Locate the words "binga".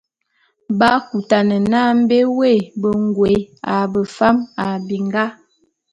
4.87-5.25